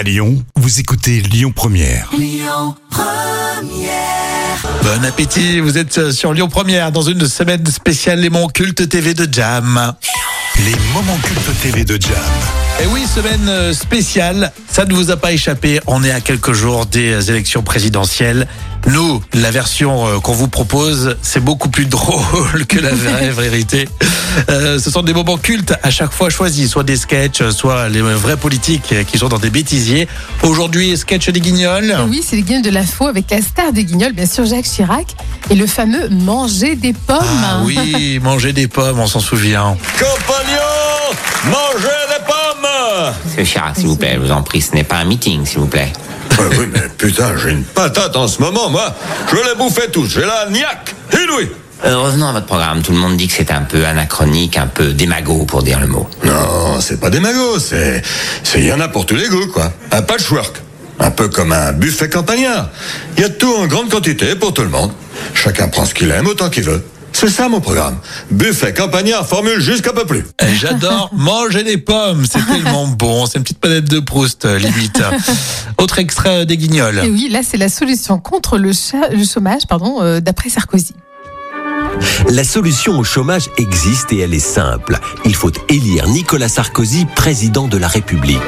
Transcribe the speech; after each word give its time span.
À 0.00 0.02
Lyon, 0.02 0.42
vous 0.56 0.80
écoutez 0.80 1.20
Lyon 1.20 1.52
Première. 1.54 2.10
Bon 4.82 5.04
appétit, 5.04 5.60
vous 5.60 5.76
êtes 5.76 5.98
euh, 5.98 6.10
sur 6.10 6.32
Lyon 6.32 6.48
Première 6.48 6.90
dans 6.90 7.02
une 7.02 7.28
semaine 7.28 7.66
spéciale 7.66 8.18
Les 8.18 8.30
Moments 8.30 8.48
Cultes 8.48 8.88
TV 8.88 9.12
de 9.12 9.28
Jam. 9.30 9.92
Les 10.64 10.74
moments 10.94 11.18
cultes 11.22 11.60
TV 11.60 11.84
de 11.84 12.00
Jam. 12.00 12.59
Et 12.82 12.86
oui, 12.86 13.02
semaine 13.06 13.48
euh, 13.48 13.74
spéciale, 13.74 14.52
ça 14.70 14.86
ne 14.86 14.94
vous 14.94 15.10
a 15.10 15.16
pas 15.16 15.32
échappé, 15.32 15.80
on 15.86 16.02
est 16.02 16.10
à 16.10 16.20
quelques 16.20 16.52
jours 16.52 16.86
des 16.86 17.10
euh, 17.10 17.20
élections 17.20 17.62
présidentielles. 17.62 18.46
Nous, 18.86 19.22
la 19.34 19.50
version 19.50 20.06
euh, 20.06 20.20
qu'on 20.20 20.32
vous 20.32 20.48
propose, 20.48 21.16
c'est 21.20 21.44
beaucoup 21.44 21.68
plus 21.68 21.84
drôle 21.86 22.64
que 22.66 22.78
la 22.78 22.90
vraie 22.94 23.30
vérité. 23.30 23.88
Euh, 24.48 24.78
ce 24.78 24.90
sont 24.90 25.02
des 25.02 25.12
moments 25.12 25.36
cultes 25.36 25.74
à 25.82 25.90
chaque 25.90 26.12
fois 26.12 26.30
choisis, 26.30 26.70
soit 26.70 26.84
des 26.84 26.96
sketchs, 26.96 27.42
soit 27.50 27.88
les 27.88 28.00
vrais 28.00 28.36
politiques 28.36 28.94
qui 29.06 29.18
sont 29.18 29.28
dans 29.28 29.38
des 29.38 29.50
bêtisiers. 29.50 30.08
Aujourd'hui, 30.42 30.96
sketch 30.96 31.28
des 31.28 31.40
guignols. 31.40 31.94
Oui, 32.08 32.22
c'est 32.24 32.36
les 32.36 32.42
guignols 32.42 32.62
de 32.62 32.70
la 32.70 32.84
faux 32.84 33.08
avec 33.08 33.30
la 33.30 33.42
star 33.42 33.72
des 33.72 33.84
guignols, 33.84 34.12
bien 34.12 34.26
sûr 34.26 34.46
Jacques 34.46 34.64
Chirac, 34.64 35.16
et 35.50 35.56
le 35.56 35.66
fameux 35.66 36.08
manger 36.08 36.76
des 36.76 36.92
pommes. 36.92 37.18
Ah 37.44 37.60
oui, 37.64 38.18
manger 38.22 38.52
des 38.52 38.68
pommes, 38.68 39.00
on 39.00 39.06
s'en 39.06 39.20
souvient. 39.20 39.76
Compagnons, 39.98 40.59
mangez 41.44 41.88
des 42.08 42.24
pommes 42.26 43.12
Monsieur 43.26 43.44
Chirac, 43.44 43.76
s'il 43.76 43.86
vous 43.86 43.96
plaît, 43.96 44.14
je 44.14 44.20
vous 44.20 44.32
en 44.32 44.42
prie, 44.42 44.60
ce 44.60 44.74
n'est 44.74 44.84
pas 44.84 44.96
un 44.96 45.04
meeting, 45.04 45.44
s'il 45.46 45.58
vous 45.60 45.66
plaît. 45.66 45.92
Ouais, 46.38 46.44
Oui, 46.58 46.66
mais 46.72 46.82
putain, 46.96 47.36
j'ai 47.36 47.50
une 47.50 47.64
patate 47.64 48.16
en 48.16 48.28
ce 48.28 48.40
moment, 48.40 48.68
moi. 48.70 48.94
Je 49.30 49.36
les 49.36 49.54
bouffais 49.56 49.88
tous, 49.88 50.06
j'ai 50.08 50.20
la 50.24 50.48
niaque 50.50 50.94
inouïe. 51.12 51.50
Euh, 51.84 51.96
revenons 51.96 52.28
à 52.28 52.32
votre 52.32 52.44
programme. 52.46 52.82
Tout 52.82 52.92
le 52.92 52.98
monde 52.98 53.16
dit 53.16 53.26
que 53.26 53.32
c'est 53.32 53.50
un 53.50 53.62
peu 53.62 53.86
anachronique, 53.86 54.58
un 54.58 54.66
peu 54.66 54.92
démago, 54.92 55.44
pour 55.46 55.62
dire 55.62 55.80
le 55.80 55.86
mot. 55.86 56.08
Non, 56.24 56.78
c'est 56.80 57.00
pas 57.00 57.08
des 57.08 57.20
magots, 57.20 57.58
c'est... 57.58 58.02
c'est- 58.44 58.58
Il 58.60 58.66
y 58.66 58.72
en 58.72 58.80
a 58.80 58.88
pour 58.88 59.06
tous 59.06 59.14
les 59.16 59.28
goûts, 59.28 59.46
quoi. 59.46 59.72
Un 59.90 60.02
patchwork. 60.02 60.60
Un 60.98 61.10
peu 61.10 61.28
comme 61.28 61.52
un 61.52 61.72
buffet 61.72 62.10
campagnard. 62.10 62.68
Il 63.16 63.22
y 63.22 63.24
a 63.24 63.30
tout 63.30 63.54
en 63.56 63.66
grande 63.66 63.88
quantité 63.88 64.34
pour 64.34 64.52
tout 64.52 64.60
le 64.60 64.68
monde. 64.68 64.92
Chacun 65.32 65.68
prend 65.68 65.86
ce 65.86 65.94
qu'il 65.94 66.10
aime 66.10 66.26
autant 66.26 66.50
qu'il 66.50 66.64
veut. 66.64 66.84
C'est 67.12 67.28
ça 67.28 67.48
mon 67.48 67.60
programme. 67.60 67.96
Buffet 68.30 68.72
campagnard, 68.72 69.26
formule 69.26 69.60
jusqu'à 69.60 69.92
peu 69.92 70.04
plus. 70.04 70.24
Eh, 70.42 70.54
J'adore 70.54 71.10
manger 71.16 71.62
des 71.64 71.76
pommes, 71.76 72.24
c'est 72.30 72.44
tellement 72.46 72.86
bon. 72.86 73.26
C'est 73.26 73.38
une 73.38 73.44
petite 73.44 73.58
palette 73.58 73.90
de 73.90 74.00
Proust, 74.00 74.44
euh, 74.44 74.58
limite. 74.58 75.02
Autre 75.78 75.98
extrait 75.98 76.46
des 76.46 76.56
guignols. 76.56 77.00
Et 77.04 77.10
oui, 77.10 77.28
là, 77.30 77.40
c'est 77.42 77.58
la 77.58 77.68
solution 77.68 78.18
contre 78.18 78.58
le 78.58 78.72
chômage, 78.72 79.62
pardon, 79.68 80.00
euh, 80.00 80.20
d'après 80.20 80.48
Sarkozy. 80.48 80.94
La 82.30 82.44
solution 82.44 82.98
au 82.98 83.04
chômage 83.04 83.50
existe 83.58 84.12
et 84.12 84.20
elle 84.20 84.34
est 84.34 84.38
simple. 84.38 84.98
Il 85.24 85.34
faut 85.34 85.50
élire 85.68 86.08
Nicolas 86.08 86.48
Sarkozy 86.48 87.06
président 87.16 87.68
de 87.68 87.76
la 87.76 87.88
République. 87.88 88.38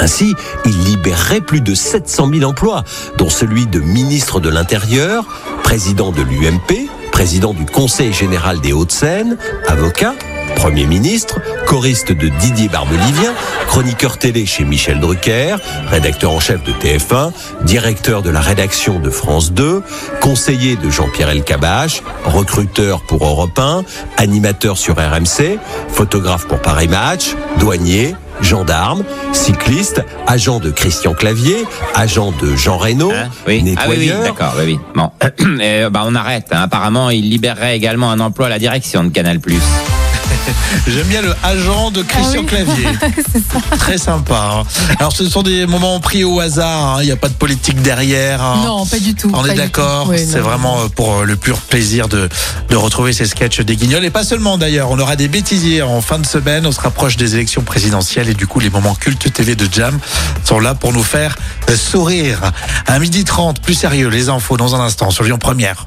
Ainsi, 0.00 0.34
il 0.64 0.84
libérerait 0.84 1.40
plus 1.40 1.60
de 1.60 1.74
700 1.74 2.30
000 2.32 2.44
emplois, 2.44 2.84
dont 3.16 3.28
celui 3.28 3.66
de 3.66 3.80
ministre 3.80 4.40
de 4.40 4.48
l'Intérieur, 4.48 5.24
président 5.62 6.12
de 6.12 6.22
l'UMP, 6.22 6.88
président 7.18 7.52
du 7.52 7.66
Conseil 7.66 8.12
général 8.12 8.60
des 8.60 8.72
Hauts-de-Seine, 8.72 9.38
avocat, 9.66 10.14
Premier 10.54 10.86
ministre, 10.86 11.40
choriste 11.66 12.12
de 12.12 12.28
Didier 12.28 12.68
Barbelivien, 12.68 13.34
chroniqueur 13.66 14.18
télé 14.18 14.46
chez 14.46 14.64
Michel 14.64 15.00
Drucker, 15.00 15.56
rédacteur 15.88 16.30
en 16.30 16.38
chef 16.38 16.62
de 16.62 16.70
TF1, 16.70 17.32
directeur 17.64 18.22
de 18.22 18.30
la 18.30 18.40
rédaction 18.40 19.00
de 19.00 19.10
France 19.10 19.50
2, 19.50 19.82
conseiller 20.20 20.76
de 20.76 20.90
Jean-Pierre 20.90 21.30
Elkabach, 21.30 22.04
recruteur 22.24 23.00
pour 23.00 23.26
Europe 23.26 23.58
1, 23.58 23.82
animateur 24.16 24.78
sur 24.78 24.94
RMC, 24.94 25.58
photographe 25.88 26.46
pour 26.46 26.62
Paris 26.62 26.86
Match, 26.86 27.34
douanier, 27.58 28.14
gendarme, 28.42 29.04
cycliste, 29.32 30.04
agent 30.26 30.58
de 30.60 30.70
Christian 30.70 31.14
Clavier, 31.14 31.64
agent 31.94 32.32
de 32.40 32.54
Jean 32.56 32.78
Reynaud, 32.78 33.12
Hein 33.12 33.28
oui. 33.46 33.74
Ah 33.78 33.84
oui, 33.88 33.96
oui, 33.98 34.12
d'accord, 34.22 34.54
oui, 34.58 34.64
oui. 34.66 34.80
Bon, 34.94 35.10
Euh, 35.60 35.90
bah, 35.90 36.02
on 36.06 36.14
arrête. 36.14 36.46
hein. 36.52 36.60
Apparemment, 36.62 37.10
il 37.10 37.28
libérerait 37.28 37.76
également 37.76 38.10
un 38.10 38.20
emploi 38.20 38.46
à 38.46 38.50
la 38.50 38.58
direction 38.58 39.02
de 39.04 39.08
Canal+. 39.10 39.40
J'aime 40.86 41.06
bien 41.06 41.22
le 41.22 41.34
agent 41.42 41.90
de 41.90 42.02
Christian 42.02 42.40
Ah 42.40 42.40
oui. 42.40 42.46
Clavier. 42.46 42.88
ça. 43.70 43.76
Très 43.76 43.98
sympa. 43.98 44.50
hein. 44.60 44.94
Alors, 44.98 45.12
ce 45.12 45.28
sont 45.28 45.42
des 45.42 45.66
moments 45.66 45.98
pris 46.00 46.24
au 46.24 46.40
hasard. 46.40 46.96
hein. 46.96 47.02
Il 47.02 47.06
n'y 47.06 47.12
a 47.12 47.16
pas 47.16 47.28
de 47.28 47.34
politique 47.34 47.80
derrière. 47.82 48.42
hein. 48.42 48.62
Non, 48.64 48.86
pas 48.86 48.98
du 48.98 49.14
tout. 49.14 49.30
On 49.34 49.44
est 49.44 49.54
d'accord, 49.54 50.10
c'est 50.16 50.40
vraiment 50.40 50.80
euh, 50.80 50.88
pour 50.88 51.18
euh, 51.20 51.24
le 51.24 51.36
pur 51.36 51.58
plaisir 51.58 52.08
de, 52.08 52.28
de 52.68 52.76
retrouver 52.76 53.12
ces 53.12 53.26
sketchs 53.26 53.60
des 53.60 53.76
guignols. 53.76 54.04
Et 54.04 54.10
pas 54.10 54.24
seulement 54.24 54.58
d'ailleurs, 54.58 54.90
on 54.90 54.98
aura 54.98 55.16
des 55.16 55.28
bêtisiers 55.28 55.82
en 55.82 56.00
fin 56.00 56.18
de 56.18 56.26
semaine, 56.26 56.66
on 56.66 56.72
se 56.72 56.80
rapproche 56.80 57.16
des 57.16 57.34
élections 57.34 57.62
présidentielles 57.62 58.28
et 58.28 58.34
du 58.34 58.46
coup 58.46 58.60
les 58.60 58.70
moments 58.70 58.94
cultes 58.94 59.32
TV 59.32 59.54
de 59.54 59.68
Jam 59.70 59.98
sont 60.44 60.60
là 60.60 60.74
pour 60.74 60.92
nous 60.92 61.02
faire 61.02 61.36
euh, 61.70 61.76
sourire. 61.76 62.40
À 62.86 62.98
midi 62.98 63.24
30, 63.24 63.60
plus 63.60 63.74
sérieux, 63.74 64.08
les 64.08 64.28
infos 64.28 64.56
dans 64.56 64.74
un 64.74 64.80
instant 64.80 65.10
sur 65.10 65.24
Lyon 65.24 65.38
Première. 65.38 65.86